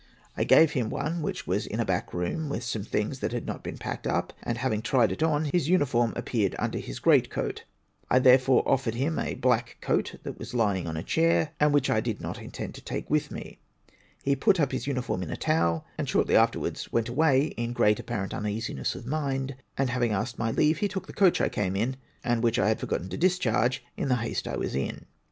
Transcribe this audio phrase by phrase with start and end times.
[0.35, 3.45] I gave him one which was in a back room with some things that had
[3.45, 7.29] not been packed up, and having tried it on, his uniform appeared under his great
[7.29, 7.65] coat,
[8.09, 11.87] I therefore offered him a Ijlack coat that was lying on a chair, and which
[11.91, 13.59] I did not in tend to take with me;
[14.23, 17.99] he put up his uniform in a towel, and shortly afterwards went away, in great
[17.99, 21.75] apparent uneasiness of mind, and having asked my leave he took the coach I came
[21.75, 25.05] in, and which I had forgotten to discharge, in the haste I was in.